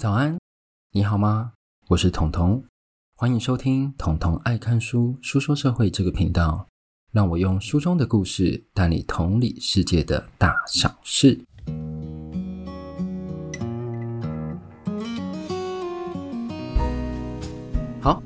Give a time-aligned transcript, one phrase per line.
[0.00, 0.38] 早安，
[0.92, 1.52] 你好吗？
[1.88, 2.64] 我是彤彤，
[3.16, 6.66] 欢迎收听彤彤爱看书书说社会这个频道，
[7.12, 11.38] 让我用书中的故事带你同理世界的大小事。
[18.00, 18.22] 好，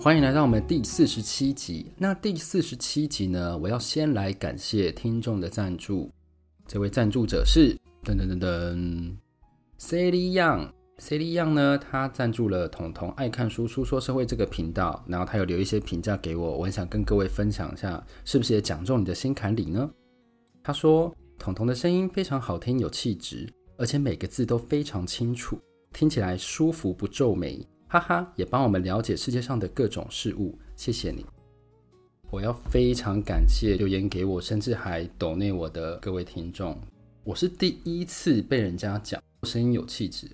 [0.00, 1.90] 欢迎来到我们第四十七集。
[1.96, 6.12] 那第四十七集呢，我要先来感谢听众的赞助，
[6.68, 9.16] 这位赞助者是噔噔噔噔
[9.80, 10.77] ，Sally Young。
[11.00, 11.78] C D 样呢？
[11.78, 19.88] 他赞助了“统统爱看书书说社会”这个频道，然后他有留一些评价给我，我很想跟各位分享一下，是不是也讲中你的心坎里呢？
[20.62, 25.56] 他说：“统统的声音非常好听，有气质，而且每个字都非常清楚，
[25.92, 31.24] 听起来舒服不皱眉，哈哈，也帮我们了解世界上的各种事物，谢谢你。”
[32.28, 36.76] 我要非常感谢留言给我，甚至还抖内我的各位听众，
[37.22, 40.28] 我是第一次被人家讲声音有气质。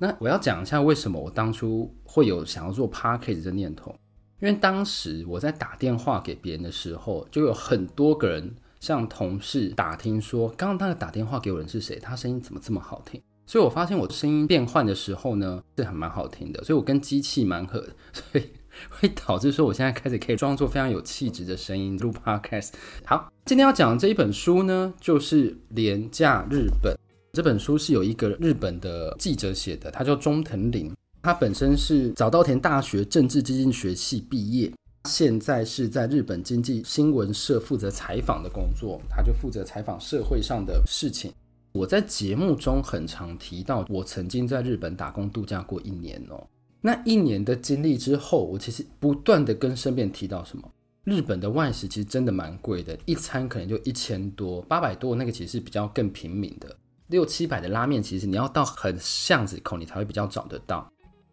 [0.00, 3.92] 那我要讲一下为什么我当初会有想要做 podcast 的念头，
[4.40, 13.20] 因为当时我在打电话给别人的时候，就有很多个人向同事打听说，刚刚那个打电话给我人是谁，他声音怎么这么好听？
[13.44, 18.44] 所以我发现我的声音变换的时候呢，是很蛮好听的，所以我跟机器蛮合的， 所以
[18.90, 22.72] 会导致说我现在开始可以装作非常有气质的声音录 podcast。
[23.04, 26.94] 好，今天要讲的这一本书呢，就是《廉价日本》。
[27.38, 34.72] 这本书是有一个日本的记者写的，他叫中藤林，他本身是早稻田大学政治经济学系毕业，
[35.04, 41.32] 现在是在日本经济新闻社负责采访的工作，他就负责采访社会上的事情。
[41.70, 46.44] 我在节目中很常提到，我曾经在日本打工度假过一年哦。
[46.80, 50.68] 那一年的经历之后，我其实不断的跟身边提到什么，
[51.04, 56.76] 日本的外食其实真的蛮贵的，一餐可能就一千多、八百多，那个其实是比较更平民的。
[57.08, 60.90] 六七百的拉面，其实你要到很巷子口，你才会比较找得到。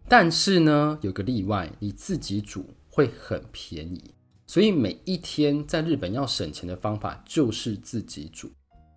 [0.08, 4.14] 但是呢，有个例外，你自己煮会很便宜。
[4.48, 8.50] 所以每一天在日本要省钱的方法就是自己煮。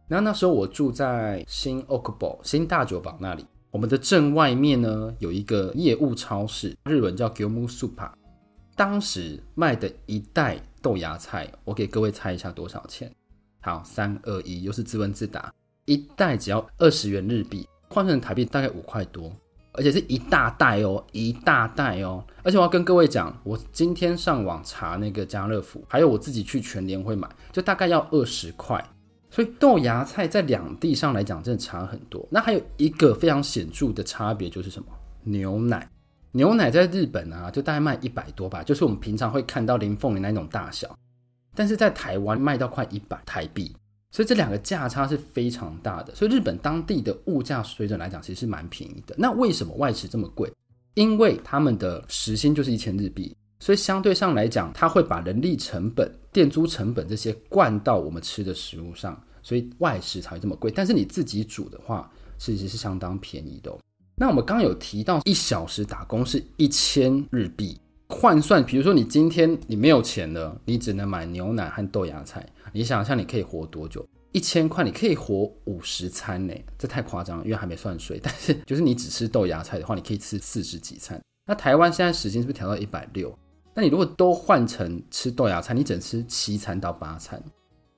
[0.06, 8.10] 然后那时候我住在新大久保新大久保那里，我们的镇外面呢有一个业务超市，日文叫 Gyomu Super。
[8.76, 13.10] 当时卖的一袋豆芽菜，我给各位猜一下多少钱？
[13.60, 15.52] 好，三二一，又是自问自答。
[15.88, 19.32] 一袋只要二十元日币，换成台币大概五块多，
[19.72, 22.22] 而且是一大袋哦，一大袋哦。
[22.42, 28.84] 而且我要跟各位讲，我今天上网查那个家乐福，还有我自己去全联会买，就大概要二十块。
[29.30, 32.26] 所以豆芽菜在两地上来讲，真的差很多。
[32.30, 34.88] 那还有一个非常显著的差别就是什么？
[35.24, 35.88] 牛奶，
[36.32, 40.94] 牛奶在日本啊，就大概卖一百多吧，就是我们平常会看到林凤营那种大小，
[41.54, 43.74] 但是在台湾卖到快一百台币。
[44.10, 49.14] 所以这两个价差是非常大的，所以日本当地的物价水准来讲，其实是蛮便宜的。
[49.18, 50.50] 那为什么外食这么贵？
[50.94, 60.70] 因为他们的时薪就是一千日币，所以相对上来讲，他会把人力成本、店租成本这些灌到我们吃的食物上，所以外食才会这么贵。
[60.70, 63.78] 但是你自己煮的话，其实是相当便宜的哦。
[64.16, 67.78] 那我们刚刚有提到，一小时打工是一千日币。
[68.08, 72.44] 换算，比如说你今天你没有钱了，你只能买牛奶和豆芽菜。
[72.72, 74.06] 你想象，你可以活多久？
[74.32, 76.54] 一千块你可以活五十餐呢？
[76.78, 78.18] 这太夸张，因为还没算税。
[78.22, 81.20] 但是就是你只吃豆芽菜的话，你可以吃四十几餐。
[81.46, 83.36] 那台湾现在时薪是不是调到一百六？
[83.74, 87.42] 那你如果都换成吃豆芽菜，你只能吃七餐到八餐。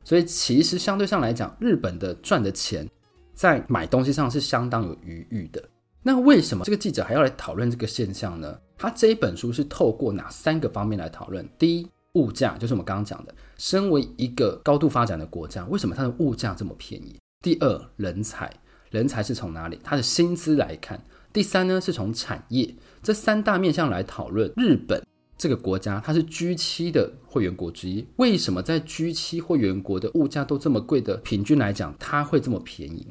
[0.05, 2.89] 所以其实相对上来讲，日本的赚的钱
[3.33, 5.63] 在买东西上是相当有余裕的。
[6.03, 8.59] 那为什么这个记者还要来讨论这个现象呢？
[8.79, 11.47] 他这一本书是透过哪三个方面来讨论？
[11.59, 17.17] 第一，物价，就是我们刚刚讲的，身为一个高度发展的国家，为什么它的物价这么便宜？
[17.43, 18.51] 第二，人才，
[18.91, 19.79] 人才是从哪里？
[19.85, 21.03] 它的薪资来看。
[21.33, 24.51] 第三呢，是从产业，这三大面向来讨论。
[24.57, 25.05] 日本
[25.37, 33.07] 这个国家，它是 G7 的会员国之一，为什么在 G7 会员国的物价都这么贵的平均来讲，它会这么便宜？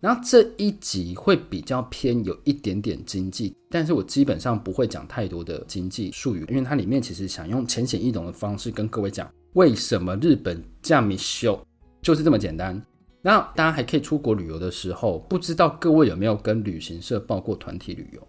[0.00, 11.60] 然后这一集会比较偏有一点点经济，但是我基本上不会讲太多的经济术语，因为它里面其实想用浅显易懂的方式跟各位讲为什么日本这么秀，
[12.00, 12.80] 就是这么简单。
[13.20, 18.28] 那大家还可以出国旅游的时候，不知道各位有没有跟旅行社报过团体旅游？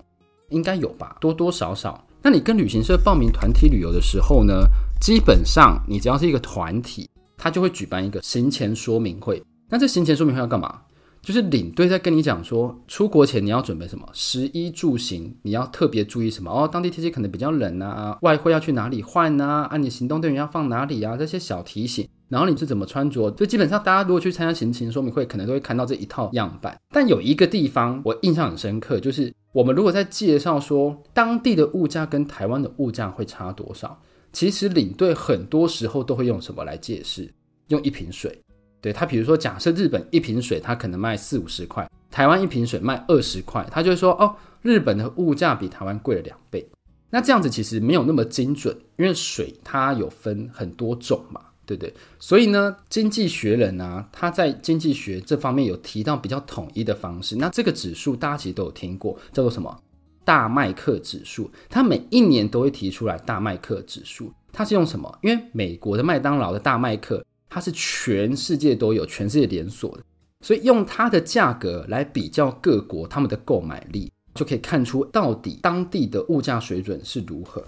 [0.49, 2.03] 应该有吧，多多少少。
[2.23, 4.65] 那你跟旅行社报名团体旅游的时候呢，
[4.99, 7.07] 基本上你只要是一个团体，
[7.37, 9.41] 他就会举办一个行前说明会。
[9.69, 10.81] 那这行前说明会要干嘛？
[11.21, 16.67] 就是领队在跟你讲说，出国前你要准备什么，食衣住行你要特别注意什么哦。
[16.67, 19.63] 当地天气可能比较冷啊，外汇要去哪里换啊？
[19.69, 21.15] 啊，你行动电源要放哪里啊？
[21.17, 26.79] 这些小提醒，然后你是怎么穿着，就基本上大家如果去参加行情说明会，可能都会看到这一套样板。
[26.93, 34.01] 但有一个地方我印象很深刻，就是我们如果在介绍说当地的物价跟台湾的物价会差多少，
[34.31, 37.31] 其实领队很多时候都会用什么来解释？
[37.67, 38.39] 用一瓶水。
[38.81, 46.67] 对，他比如说假设日本一瓶水它可能卖四五十块，台湾一瓶水卖二十块，他就会说哦，日本的物价比台湾贵了两倍。
[47.09, 51.41] 那这样子其实没有那么精准，因为水它有分很多种嘛。
[51.65, 57.35] 对不对，所以呢，经济学人啊，他在经济学这方面有提到比较统一的方式。
[57.35, 59.79] 那这个指数大家其实都有听过，叫做什么？
[60.25, 61.47] 大麦克指数。
[61.69, 64.33] 它每一年都会提出来大麦克指数。
[64.51, 65.15] 它是用什么？
[65.21, 70.03] 因为美国的麦当劳的大麦克，它是全世界都有，全世界连锁的，
[70.41, 77.65] 所以用它的价格来比较各国他们的购买力，就可以看出到底当地的物价水准是如何。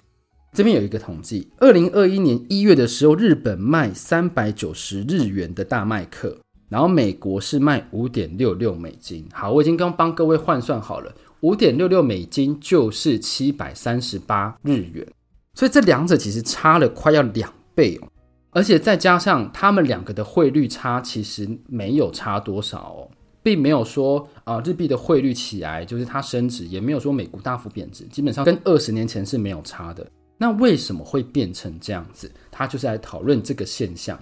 [0.54, 6.38] 这边有一个统计，二零二一年一月的时候，日本卖三百九十日元的大麦克，
[6.68, 9.26] 然后美国是卖五点六六美金。
[9.32, 15.08] 好，我已经刚帮各位换算好了，五点六六美金就是七百三十八日元，
[15.54, 18.10] 所以这两者其实差了快要两倍哦，
[18.52, 23.10] 而且再加上他们两个的汇率差，其实没有差多少哦，
[23.42, 30.06] 并没有说啊、日币的汇率起来就是它升值，也没有说美股大幅贬值，基本上跟二十年前是没有差的。
[30.38, 32.32] 那为什么会变成这样子？
[32.50, 34.20] 他就是来讨论这个现象。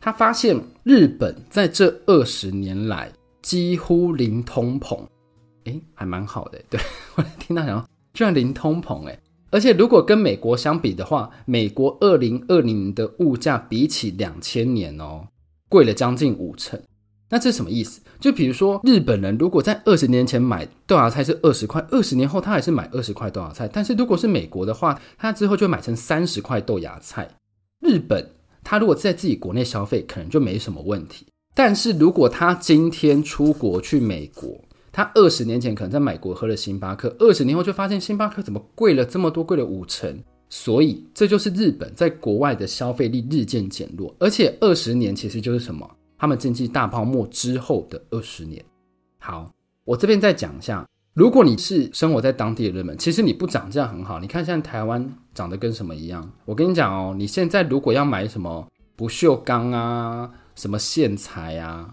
[0.00, 3.10] 他发现日本在这二十年来
[3.40, 4.98] 几乎零通膨，
[5.64, 6.60] 诶，还蛮好的。
[6.68, 6.80] 对，
[7.14, 9.18] 我听到想居然零通膨，诶，
[9.52, 15.28] 而且如果跟美国相比的话，美国二零二零的物价比起两千年哦，
[15.68, 16.80] 贵了将近五成。
[17.28, 18.00] 那这什么意思？
[18.18, 23.68] 就比如说，日本人如果在二十年前买豆芽菜是二十块，二十年后他还是买二十块豆芽菜。
[23.72, 27.28] 但是如果是美国的话，他之后就买成三十块豆芽菜。
[27.80, 28.30] 日本
[28.64, 31.26] 他如果在自己国内消费，可能就没什么问题。
[31.54, 34.58] 但是如果他今天出国去美国，
[34.92, 40.22] 他二十年前可能在美国喝了星巴克，二十年后就发现星巴克怎么贵了这么多，贵了五成。
[40.48, 45.90] 所以这就是日本在国外的消费力日渐减弱，而且二十年其实就是什么？
[46.18, 48.62] 他们经济大泡沫之后的二十年，
[49.18, 49.50] 好，
[49.84, 50.86] 我这边再讲一下。
[51.14, 54.20] 如果你是生活在当地的人们，其实你不涨价很好。
[54.20, 56.30] 你看现在台湾涨得跟什么一样？
[56.44, 61.92] 我跟你讲哦，你现在如果要买什么不锈钢啊，什么线材啊，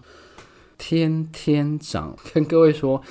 [0.80, 2.16] 天天涨。
[2.32, 3.02] 跟各位说，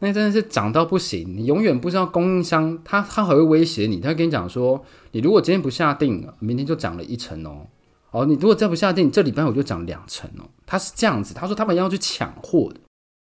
[0.00, 1.36] 那真的是涨到不行。
[1.36, 7.68] 你永远不知道供应商他他还会威胁你，他会跟你讲说，你如果今天不下定，明天就涨了一成哦。
[8.10, 10.44] 哦，你如果再不下定，这礼拜我就涨两成哦。
[10.66, 12.80] 他是这样子，他说他们要去抢货的。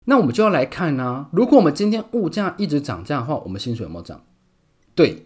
[0.05, 4.23] 那我们就要来看呢、啊，如果我们今天物价一直涨价的话，我们薪水有没有涨？
[4.95, 5.25] 对，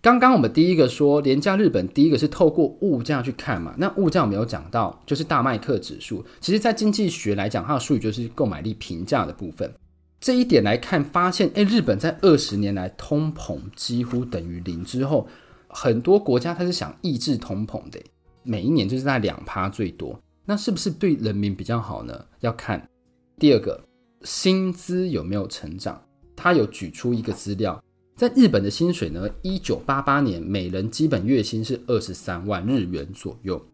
[0.00, 3.74] 刚刚我们第一个说廉价日本，第一个是透过物价去看嘛。
[3.78, 6.24] 那物价我们有讲到，就是大麦克指数。
[6.40, 9.72] 其实，在经济学来讲，它的术语就是购买力平价的部分。
[10.20, 15.26] 这一点来看，发现诶，日本在二十年来通膨几乎等于零之后，
[15.68, 18.00] 很多国家它是想抑制通膨的。
[18.44, 22.24] 每一年就是在两趴最多，那是不是对人民比较好呢？
[22.38, 22.88] 要看
[23.36, 23.80] 第二个
[24.22, 26.00] 薪资有没有成长。
[26.36, 27.82] 他有举出一个资料，
[28.18, 33.64] 在日本的薪水呢，一九八八年每人基本月薪是二十三万日元左右，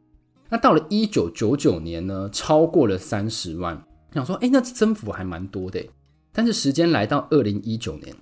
[0.51, 3.83] 那到了一九九九年呢，超过了三十万。
[4.13, 5.83] 想说，哎，那增幅还蛮多的。
[6.31, 8.15] 但是时间来到二零一九年，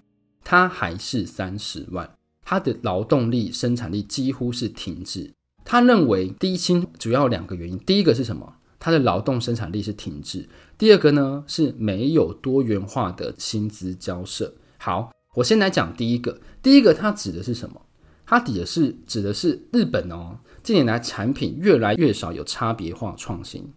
[0.45, 2.09] 它还是三十万，
[2.45, 5.29] 它的劳动力生产力几乎是停滞。
[5.65, 8.55] 他认为低薪主要两个原因，第一个是什么？
[8.79, 10.49] 他的劳动生产力是停滞。
[10.79, 14.55] 第二个呢，是没有多元化的薪资交涉。
[14.79, 16.39] 好，我先来讲第一个。
[16.63, 17.81] 第一个它指的是什么？
[18.27, 23.73] 它指的是指的是日本哦，近年来产品越来越少有差别化创新。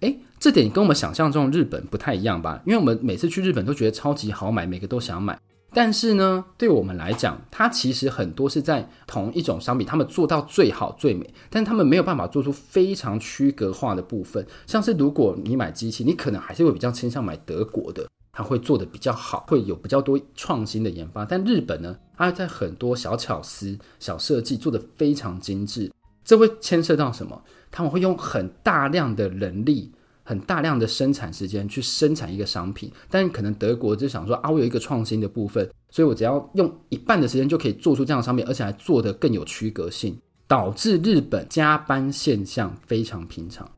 [0.00, 2.60] 诶，这点跟我们想象中的日本不太一样吧？
[2.66, 5.38] 因为我们每次去日本都觉得超级好买，每个都想买。
[5.72, 14.44] 但是呢，对我们来讲，它其实很多是在同一种商品，他们做到最好最美，但他们没有办法做出非常区隔化的部分。
[14.66, 21.24] 像是如果你买机器，你可能还是会比较倾向买德国的，它会做的比较好，会有比较多创新的研发。
[21.24, 25.90] 但日本呢，它在很多小巧思、小设计做得非常精致，
[26.22, 27.42] 这会牵涉到什么？
[27.70, 29.90] 他们会用很大量的人力。
[30.28, 43.70] 很大量的生产时间去生产一个商品，但可能德国就想说啊，我有一个创新的部分，所以我只要用一半的时间就可以做出这样的商品，而且还做得更有区隔性，导致日本加班现象非常平常。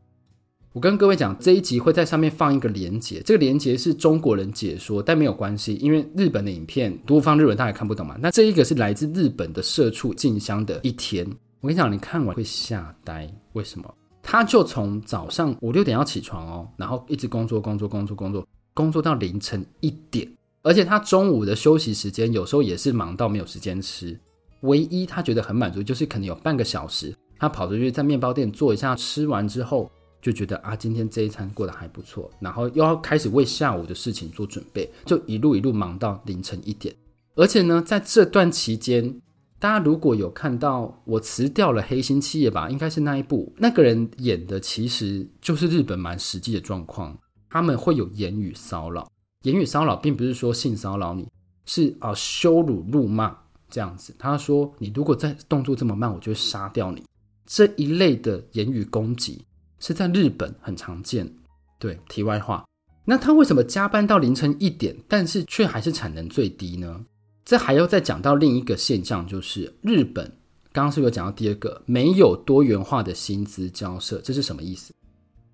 [0.74, 8.16] 我跟各位讲，这一集会在上面放一个连接，这个连接是中国人解说，但没有关系，因为日本的影片多方日文，大家看不懂嘛。
[8.20, 11.26] 那这一个是来自日本的社畜静香的一天，
[11.60, 13.92] 我跟你讲，你看完会吓呆，为什么？
[14.22, 20.30] 他就从早上五六点要起床哦，然后一直工作工作工作工作工作到凌晨一点，
[20.62, 24.18] 而且他中午的休息时间有时候也是忙到没有时间吃。
[24.60, 36.94] 唯一他觉得很满足，就是可能有半个小时，他跑出去在面包店坐一下，吃完之后就觉得啊，今天这一餐过得还不错，然后又要开始为下午的事情做准备，就一路一路忙到凌晨一点。
[37.34, 39.20] 而且呢，在这段期间，
[39.58, 47.16] 大家如果有看到我辞掉了黑心企业吧，应该是那一部，那个人演的其实就是日本蛮实际的状况，
[47.48, 49.10] 他们会有言语骚扰，
[49.42, 51.28] 言语骚扰并不是说性骚扰你，
[51.64, 53.36] 是啊羞辱辱骂。
[53.70, 57.04] 这样子，他说：“你如果再动作这么慢，我就杀掉你。”
[57.44, 59.44] 这一类的言语攻击
[59.78, 61.32] 是在日本很常见。
[61.78, 62.64] 对，题外话，
[63.04, 67.04] 那他为什么加班到凌晨一点，但是却还是产能最低呢？
[67.44, 70.24] 这还要再讲到另一个现象，就是日本
[70.72, 74.92] 刚刚是不是有讲到第二个，没有多元化的薪资交涉，这是什么意思？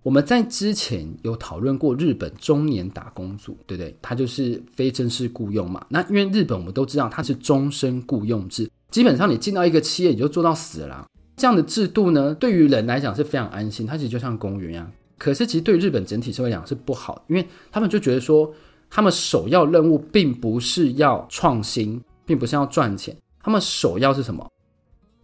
[0.02, 3.97] 我们在之前有讨论过日本中年打工族，对不对？
[4.02, 5.87] 他就是非正式雇佣嘛。
[5.88, 11.07] 那因为日本我们都知道它是终身雇佣制，基本上你进到一个企业你就做到死了。
[11.37, 14.91] 这样的制度呢，对于人来讲是非常安心，它其实就像公园一样。
[15.19, 18.53] 可是其实对日本整体社会来讲是不好，因为他们就觉得说，
[18.91, 24.49] 他们首要任务并不是要创新，并不是要赚钱，他们首要是什么？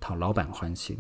[0.00, 0.97] 讨老板欢心。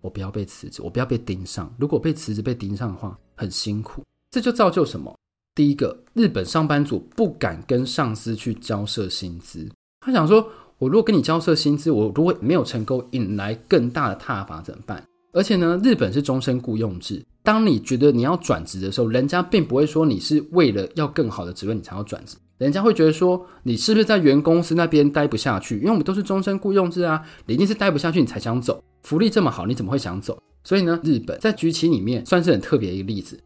[0.00, 1.74] 我不要被辞职，我不要被盯上。
[1.78, 4.02] 如果被辞职、被盯上的话，很辛苦。
[4.30, 5.14] 这就造就什么？
[5.54, 9.66] 第一个，日本上班族不敢跟上司去交涉薪资。
[10.00, 10.46] 他想说，
[10.84, 15.02] 我如果跟你交涉薪资，我如果没有成功引来更大的挞伐怎么办？
[15.32, 17.24] 而且呢，日本是终身雇佣制。
[17.42, 25.78] 当你觉得你要转职的时候，人家并不会说你是为了要更好的职位你才要转职，人家会觉得说你是不是在原公司那边待不下去？
[25.78, 28.84] 因为我们都是终身雇佣制啊，你一定是待不下去你才想走。
[29.04, 30.38] 福利这么好，你怎么会想走？
[30.64, 33.40] 所以呢，日本在局期里面算是很特别一个例子。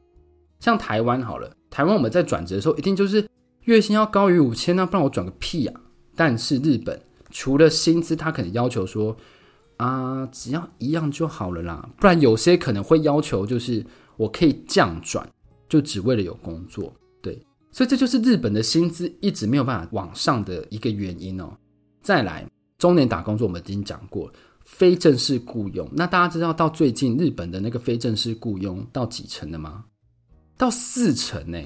[0.59, 3.25] 像台湾好了，台湾我们在转职的时候，一定就是
[3.67, 5.87] 月薪要高于五千，那不然我转个屁呀、啊！
[6.17, 9.17] 但是日本除了薪资，他可能要求说
[9.77, 11.89] 啊，只要一样就好了啦。
[11.99, 13.85] 不然有些可能会要求就是
[14.17, 15.29] 我可以降转，
[15.69, 16.93] 就只为了有工作。
[17.23, 21.57] 对，所以这就是日本的薪资一直没有办法往上的一个原因哦。
[22.03, 22.47] 再来，
[22.79, 24.33] 中年打工族我们已经讲过。
[24.65, 29.87] 非正式雇佣，那大家知道到最近日本的那个非正式雇佣到几成了吗？
[30.59, 31.59] 到四成呢？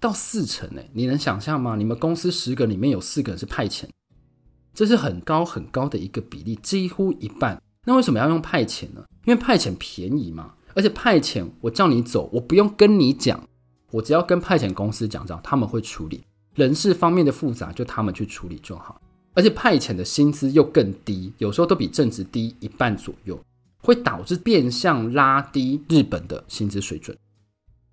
[0.00, 0.80] 到四成呢？
[0.94, 1.76] 你能想象吗？
[1.76, 3.84] 你们公司十个里面有四个人是派遣，
[4.76, 7.60] 这是很高很高的一个比例，几乎一半。
[7.86, 9.02] 那为什么要用派遣呢？
[9.24, 13.42] 因为派遣便宜嘛，而且派遣我叫你走，我不用跟你讲，
[13.90, 16.22] 我只要跟派遣公司讲，这样他们会处理
[16.54, 19.00] 人事方面的复杂，就他们去处理就好。
[19.32, 23.40] 而且派遣的薪资又更低，有时候都比正职低一半左右，
[23.78, 27.16] 会导致变相拉低日本的薪资水准。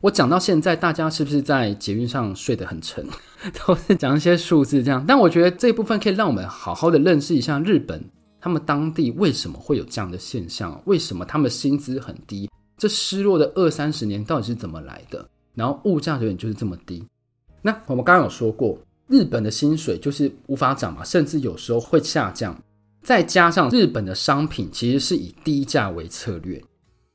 [0.04, 3.08] 我讲到现在，大家是不是在捷运上睡得很沉？
[3.66, 5.02] 都是讲一些数字这样。
[5.08, 8.04] 但我觉得这一部分可以让我们好好的认识一下日本，
[8.42, 10.78] 他们当地为什么会有这样的现象？
[10.84, 12.50] 为什么他们薪资很低？
[12.78, 15.26] 这失落的二三十年到底是怎么来的？
[15.56, 17.02] 然后物价永远就是这么低。
[17.62, 18.78] 那我们刚刚有说过。
[19.08, 22.58] 日本的薪水就是无法涨嘛，甚至有时候会下降。
[23.04, 26.62] 再加上日本的商品其实是以低价为策略，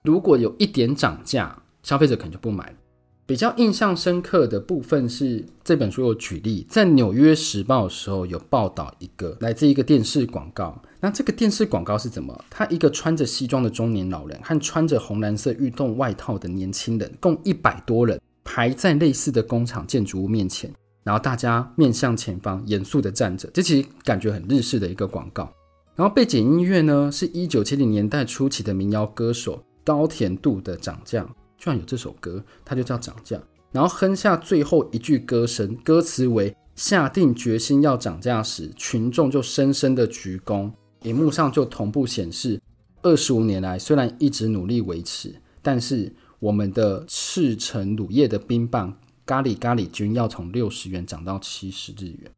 [0.05, 2.77] 如果有一点涨价，消费者可能就不买了。
[3.25, 10.79] 比较印象深刻的部分是这本书有举例，在《纽约时报》的时候有报道一个来自一个电视广告。
[11.01, 12.39] 那这个电视广告是怎么？
[12.51, 20.71] 他一个穿着西装的中年老人和穿着红蓝色运动外套的年轻人，共一百多人排在类似的工厂建筑物面前。
[21.05, 25.51] 然后大家面向前方，严肃地站着，这其实感觉很日式的一个广告。
[25.97, 31.27] 然后背景音乐呢，是一九七零年代初期的民谣歌手高田度的涨价，
[31.59, 33.39] 居然有这首歌，它就叫涨价。
[33.73, 40.73] 然后哼下最后一句歌声，歌词为“下定决心要涨价时，群众就深深的鞠躬”。
[41.03, 42.61] 荧幕上就同步显示，
[43.03, 48.97] 二十五年来虽然一直努力维持，但是我们的赤橙乳业的冰棒。
[49.27, 52.33] 咖喱咖喱君要从六十元涨到七十日元，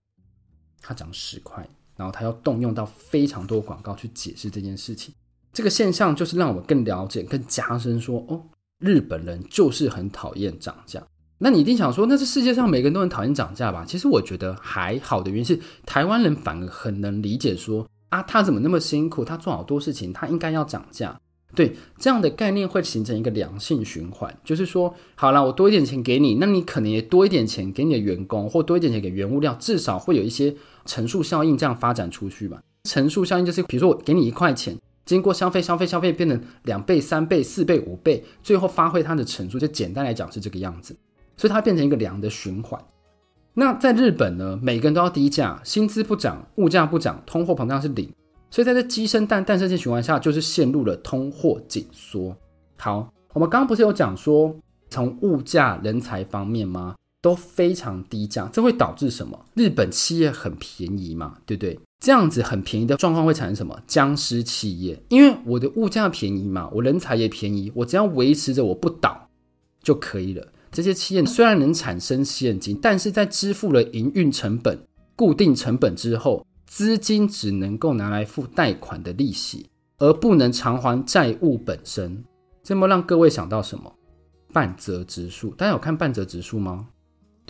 [0.83, 1.65] 它涨十块，
[1.97, 5.15] 然后它要动用到非常多广告去解释这件事情。
[5.53, 8.43] 这个现象就是让我更了解、更加深说，哦，
[8.81, 11.01] 日本人就是很讨厌涨价。
[11.39, 13.85] 那你一定想说，那是世界上每个人都很讨厌涨价吧？
[13.87, 21.19] 其实我觉得还好的原因是，台湾人反而很能理解说，啊，他怎么那么辛苦，他做好多事情，他应该要涨价。
[21.55, 32.63] 对，这样的概念会形成一个良性循环，就是说，好了，我多一点钱给你，那你可能也多一点钱给你的员工，或多一点钱给原物料，至少会有一些乘数效应这样发展出去吧。
[32.85, 34.77] 乘数效应就是，比如说我给你一块钱，
[35.11, 39.59] 经过消费、消费、消费，变成两倍、三倍、四倍、五倍，最后发挥它的程度。
[39.59, 40.97] 就简单来讲是这个样子，
[41.37, 42.81] 所以它变成一个良的循环。
[43.55, 48.09] 那在日本呢，每个人都要低价，薪资不涨，物价不涨，通货膨胀是零，
[48.53, 52.37] 所以在这鸡生蛋、蛋生鸡循环下，就是陷入了通货紧缩。
[52.77, 54.55] 好，我们刚刚不是有讲说，
[54.91, 56.95] 从物价、人才方面吗？
[57.23, 59.39] 都非常低价，这会导致什么？
[59.55, 61.79] 日本企业很便宜嘛，对不对？
[62.03, 63.79] 这样子很便宜的状况会产生什么？
[63.87, 69.29] 僵尸企业，因为我的物价便宜嘛，我人才也便宜，我只要维持着我不倒
[69.83, 70.47] 就可以了。
[70.73, 74.79] 这些企业虽然能产生现金，但是在支付了营运成本、
[75.15, 82.25] 固定成本之后，资金只能够拿来付贷款的利息，而不能偿还债务本身。
[82.63, 83.93] 这么让各位想到什么？
[84.53, 86.89] 半泽直树，大家有看半泽直树吗？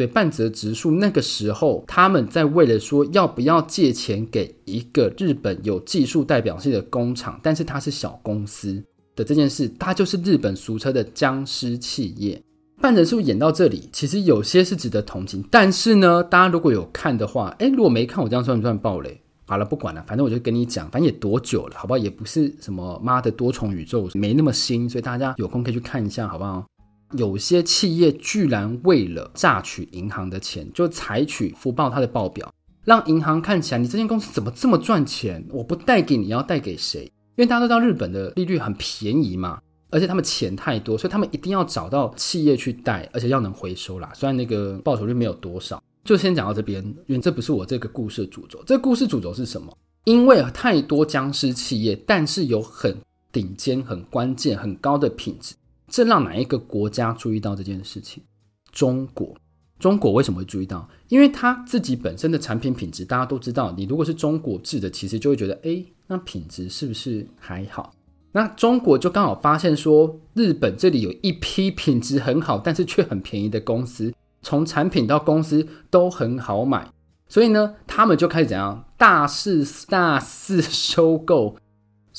[0.01, 8.83] 对，半泽直树那个时候，他们在为了说要不要借钱给一个日本有技术代表性的工厂，但是它是小公司
[9.15, 12.43] 的这件事，它就是日本俗称的僵尸企业。
[12.81, 19.21] 半泽直树演到这里，其实有些是值得同情，但是呢，大家如果有看的话，哎，如果没看，我这样算不算暴雷？
[19.45, 21.99] 好了，不管了，反正我就跟你讲，反正也多久了，好不好？
[21.99, 26.65] 也不是什么妈的多重宇宙，没那么新，所以大家有空可以去看一下，好不好？
[27.13, 32.53] 有些企业居然为了榨取银行的钱，就采取福报它的报表，
[32.85, 35.45] 让银行看起来你这间公司怎么这么赚钱？
[35.51, 37.05] 我不贷给你，要贷给谁？
[37.05, 44.13] 因为大家都知道日本的利率很便宜嘛，而且他们钱太多，所以他们一定要找到企业去贷，而且要能回收啦。
[44.15, 48.63] 虽然那个报酬率没有多少，就先讲到这边，因为这不是我这个故事的主轴。
[48.67, 49.77] 这个故事主轴是什么？
[50.05, 52.97] 因为太多僵尸企业，但是有很
[53.33, 55.55] 顶尖、很关键、很高的品质。
[55.91, 58.23] 这让哪一个国家注意到这件事情？
[58.71, 59.37] 中国，
[59.81, 60.89] 中国为什么会注意到？
[61.09, 63.75] 因为它自己本身的产品品质，大家都知道。
[63.77, 67.93] 你如果是中国制的，其实就会觉得，哎，那品质是不是还好？
[68.31, 76.89] 那中国就刚好发现说，日本这里有一批品质很好，但是却很便宜的公司，从产品到公司都很好买，
[77.27, 78.85] 所以呢，他们就开始怎样？
[78.97, 81.57] 大肆大肆收购。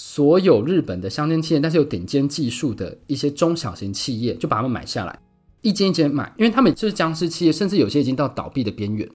[0.03, 5.19] 所有日本的乡间企业，但是有顶尖技术的一些中小型企业，就把他们买下来，
[5.61, 9.07] 一间一间买，因为他们就是僵尸企业，甚至有些已经到倒闭的边缘。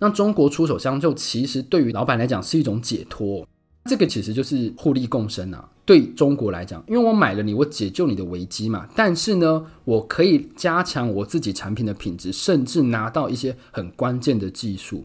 [0.00, 3.46] 那中国出手相救，其实对于老板来讲是一种解脱。
[3.84, 5.68] 这个其实就是互利共生啊。
[5.86, 8.84] 对中国来讲，因为我买了你，我解救你的危机嘛。
[8.96, 15.04] 但是呢，我可以加强我自己产品的品质，甚至拿到一些很关键的技术。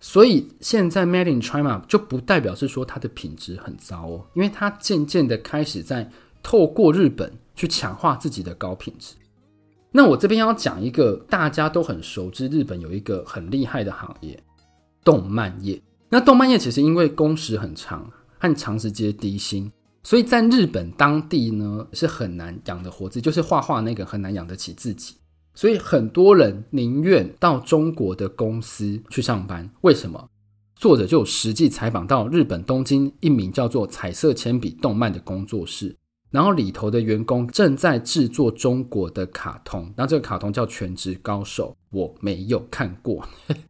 [0.00, 6.10] 所以现在 Made in China 就不代表是说它的品质很糟哦，因为它渐渐的开始在
[6.42, 9.14] 透过日本去强化自己的高品质。
[9.92, 14.42] 那我这边要讲一个大家都很熟知，日本有一个很厉害的行业——
[15.04, 15.80] 动漫业。
[16.08, 19.70] 那动漫业其实因为工时很长和长时间低薪，
[20.02, 25.16] 所以在日本当地呢是很难养得活自己，就是画画那个很难养得起自己。
[25.54, 30.28] 所以很多人宁愿到中国的公司去上班，为什么？
[30.76, 35.94] 作者就实际采访到日本东京一名叫做彩色铅笔动漫的工作室，
[36.30, 43.22] 然后里头的员工正在制作中国的卡通，然后这个卡通叫《全职高手》，我没有看过，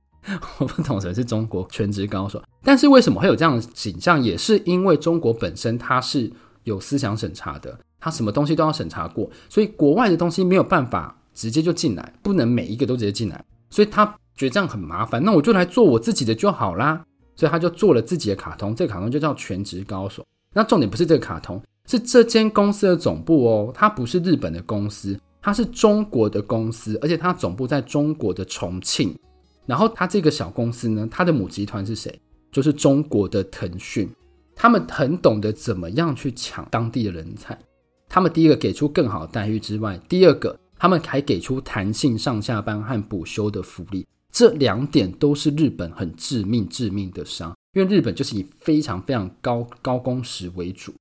[0.58, 2.40] 我不懂什么是中国全职高手。
[2.62, 4.22] 但是为什么会有这样的景象？
[4.22, 6.30] 也是因为中国本身它是
[6.62, 11.16] 有思想审查的，它什么东西都要审查过，所以国外的东西没有办法。
[11.34, 15.22] 直接就进来，不能每一个都直接进来，所以他觉得这样很麻烦。
[15.24, 17.04] 那我就来做我自己的就好啦。
[17.36, 20.22] 所以他就做了自己的卡通，这个卡通就叫《全职高手》。
[20.52, 29.16] 那重点不是这个卡通，是这间公司的总部哦，它不是日本的公司，它是中国的公司，而且它总部在中国的重庆。
[29.64, 32.20] 然后它这个小公司呢，它的母集团是谁？
[32.52, 34.06] 就是中国的腾讯。
[34.54, 37.58] 他们很懂得怎么样去抢当地的人才。
[38.06, 40.54] 他们第一个给出更好的待遇之外，第二个。
[40.80, 47.54] 他们还给出弹性上下班和补休的福利，这两点都是日本很致命致命的伤。
[47.74, 50.94] 因为日本就是以非常非常高高工时为主，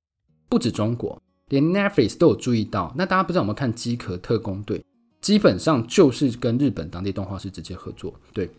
[0.50, 2.94] 不止中国，连 Netflix 都有注意到。
[2.94, 4.78] 那大家不知道有没有看《饥渴特工队》？
[5.22, 8.14] 基本上就是跟日本当地动画师直接合作。
[8.34, 8.50] 对，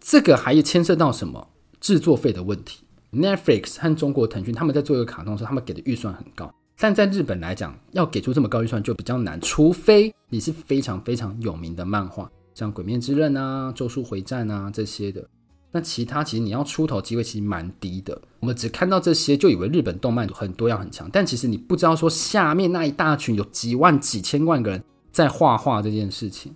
[0.00, 6.54] 这个还牵涉到什么制作费的问题？Netflix 和中国腾讯他们在做一个卡通的时候，他们给的预算很高。
[6.80, 15.26] 但在日本来讲，要给出这么高预算就比较难，除非你是非常非常有名的漫画，像《鬼灭之刃》啊、《咒术回战》啊这些的。
[15.72, 18.18] 那其他其实你要出头机会其实蛮低的。
[18.40, 26.54] 我们只看到这些，就以为日本动漫很多样很强，但其实你不知道说下面那一大群有几万几千万个人在画画这件事情。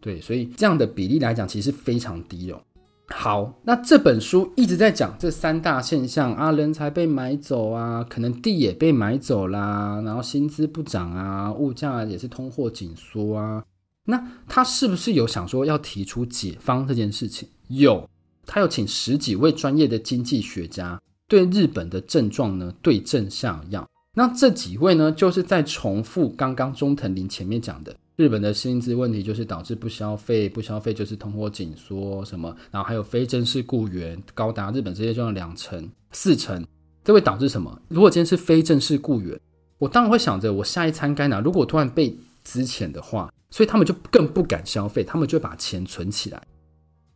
[0.00, 2.62] 对，所以这样的比例来讲，其实非常低哦。
[3.08, 13.62] 好，那这本书一直在讲这三大现象啊，人才被买走啊，可能地也被买走啦，然后薪资不涨啊，物价也是通货紧缩啊。
[14.06, 17.48] 那他是不是有想说要提出解方这件事情？
[17.68, 18.08] 有，
[18.46, 23.86] 他有请十几位专业的经济学家对日本的症状呢对症下药。
[24.16, 27.94] 那这几位呢，就是在重复刚刚中藤林前面讲的。
[28.16, 36.64] 日本的薪资问题就是导致不消费，不消费就是通货紧缩什么，然后还有非正式雇员高达日本这些就两成四成，
[37.02, 37.76] 这会导致什么？
[37.88, 39.36] 如果今天是非正式雇员，
[39.78, 41.40] 我当然会想着我下一餐该拿？
[41.40, 46.40] 如果突然被资遣的话，所以他们就更不敢消费，他们就把钱存起来。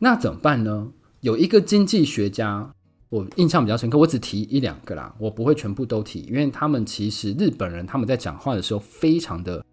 [0.00, 0.88] 那怎么办呢？
[1.20, 2.68] 有一个经济学家，
[3.08, 9.64] 我印象比较深刻，我只提一两个啦，我不会全部都提，因为他们其实日本人他们在讲话的时候非常的。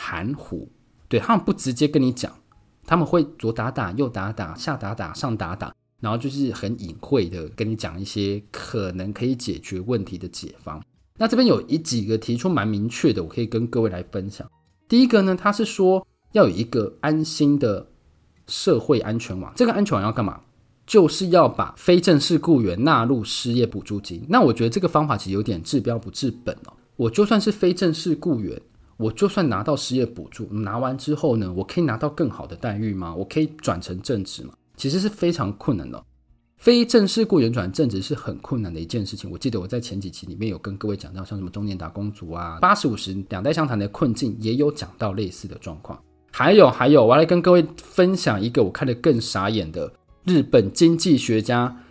[0.00, 0.70] 含糊，
[1.08, 2.32] 对，他们不直接跟你讲，
[2.86, 10.80] 他们会左打打右打打下打打上打打，然后就是很隐晦的跟你讲一些可能可以解决问题的解方。
[11.16, 14.48] 那这边有一几个提出蛮明确的，我可以跟各位来分享。
[14.86, 17.84] 第一个呢，他是说要有一个安心的
[18.46, 20.40] 社会安全网，这个安全网要干嘛？
[20.86, 24.24] 就是要把非正式雇员纳入失业补助金。
[24.28, 26.72] 那我觉得这个方法其实有点治标不治本哦。
[26.94, 28.62] 我就算是非正式雇员。
[28.98, 33.14] 我就算拿到失业补助，拿完之后呢，我可以拿到更好的待遇吗？
[33.14, 34.52] 我可以转成正职吗？
[34.76, 36.04] 其实是非常困难的。
[36.56, 39.30] 非正式雇员转正职是很困难的一件事情。
[39.30, 45.96] 我记得我在前几期里面有跟各位讲到，像什么中年打工族啊，八十五十两代相谈的困境，也有讲到类似的状况。
[46.32, 49.92] 还有还有，我要来跟各位分享一个我看得更傻眼的
[50.24, 51.84] 日本经济学家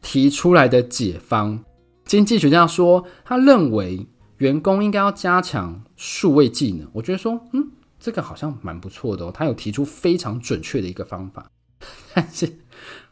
[0.00, 1.62] 提出来的解方。
[2.06, 4.06] 经济学家说，他认为。
[4.38, 9.32] 员工应该要加强数位技能，我觉得说，嗯，这个好像蛮不错的哦。
[9.32, 11.50] 他有提出非常准确的一个方法，
[12.14, 12.58] 但是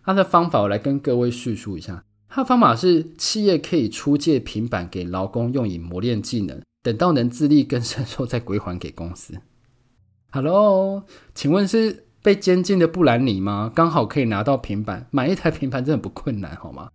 [0.04, 2.04] 他的方法我来跟各位叙述一下。
[2.28, 9.34] 他的方法是，企业可以出借平板给劳工用以磨练技能，等到能自力更生后再归还给公司。
[10.30, 13.72] Hello，请问是被监禁的布兰妮吗？
[13.74, 16.90] 刚好可以拿到平板，买一台平板真的不困难，好吗？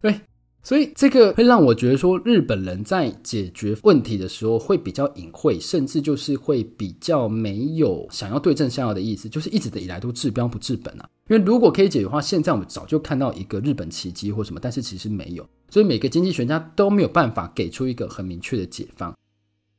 [0.00, 0.20] 对。
[0.62, 11.08] 所以这个会让我觉得说，日本人在解决问题的时候会比较隐晦，甚至就是会比较没有想要对症下药的意思，就是一直以来都治标不治本啊。
[11.28, 15.48] 因为如果可以解决的话，现在我们早就看到一个日本奇迹或什么，但是其实没有。
[15.70, 19.16] 所以每个经济学家都没有办法给出一个很明确的解方。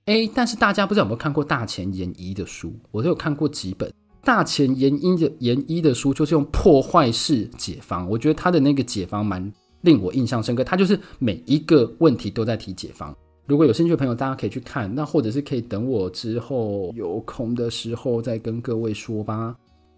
[0.05, 2.73] 诶，但是大家不知道有没有看过大前研一的书？
[2.89, 8.09] 我都有看过几本大前研一的研一的书，就是用破坏式解方。
[8.09, 9.51] 我觉得他的那个解方蛮。
[9.81, 13.15] 令我印象深刻，他就是每一个问题都在提解方。
[13.47, 19.55] 如果有兴趣的朋友，大家可以去看，那或者是可以等我之后有空的时候再跟各位说吧。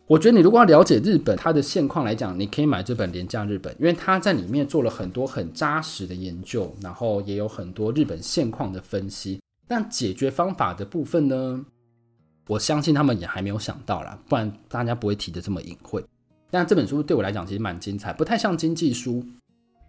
[0.08, 9.40] 我觉得你如果要了解日本它的现况来讲，你可以买这本《廉价日本》，因为它在里面做了很多很扎实的研究，然后也有很多日本现况的分析。
[9.68, 11.66] 但解决方法的部分呢，
[12.48, 16.04] 我相信他们也还没有想到啦，不然大家不会提得这么隐晦。
[16.52, 19.24] 但这本书对我来讲其实蛮精彩，不太像经济书。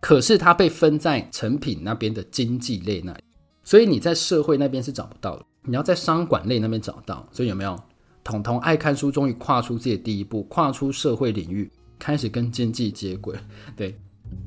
[0.04, 3.24] 可是它被分在成品那边的经济类那里，
[3.62, 7.26] 所以你在社会那边是找不到的，你要在商管类那边找到。
[7.32, 7.74] 所以有没有？
[8.22, 13.34] 彤彤爱看书，终于跨出自己的第一步，跨出社会领域，开始跟经济接轨。
[13.74, 13.98] 对，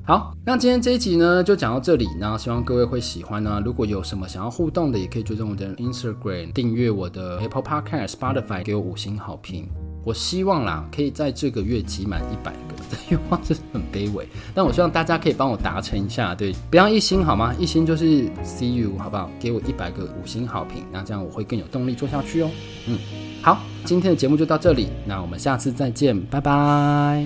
[0.05, 2.07] 好，那今天这一集呢，就讲到这里。
[2.19, 3.59] 那希望各位会喜欢呢。
[3.65, 9.67] 如果有什么想要互动的，也可以追踪我的 Instagram，订阅我的 Apple Podcast、Spotify，给我五星好评。
[10.07, 17.53] 我希望啦，可以在这个月集满一百个， 这愿望是很卑微，但我希望大家可以帮我达成一下，对，不要一心好吗？
[17.59, 19.29] 一心就是 See you，好不好？
[19.37, 22.49] 给我一百个五星好评，那这样我会更有动力做下去哦。
[22.87, 22.97] 嗯，
[23.41, 27.25] 好，今天的节目就到这里，那我们下次再见，拜拜。